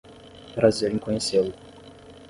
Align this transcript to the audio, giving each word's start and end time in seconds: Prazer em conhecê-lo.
Prazer 0.55 0.91
em 0.91 0.97
conhecê-lo. 0.97 1.53